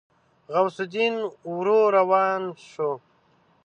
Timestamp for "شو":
2.69-2.91